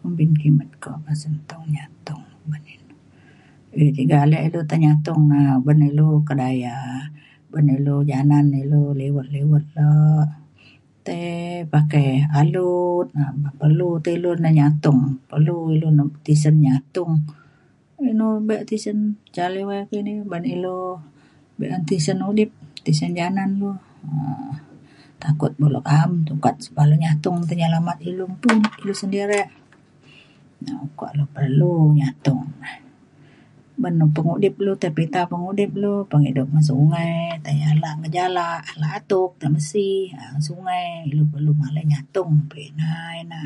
[0.00, 2.24] Kumbin kimet ko pasen tuk nyatung.
[3.98, 6.76] Tiga ale ilu tai nyatung na uban ilu kedaya
[7.56, 9.90] un ilu janan ilu liwet liwet le
[11.06, 11.24] tai
[11.72, 12.08] pakai
[12.40, 13.24] alut na
[13.60, 15.86] perlu te ilu tai nyatung perlu ilu
[16.26, 17.12] tisen nyatung.
[18.10, 18.98] Inu be tisen
[19.34, 20.78] ca liwai kini ban ilu
[21.58, 22.50] be’un tisen udip
[22.84, 23.70] tisen janan lu
[24.08, 24.50] um
[25.22, 28.24] takut dulu kaam sukat sukat lu nyatung tai nyelamat ilu
[28.80, 29.48] ilu sedirek.
[30.64, 32.70] Na ukok na perlu nyatung na.
[33.80, 37.12] Ban pengudip lu tai pita pengudip lu tai peng ida pu’un sungai
[37.44, 39.88] tai ala ngejala ala atuk tai mesi
[40.48, 43.40] sungai ilu perlu malai nyatung um pekina ina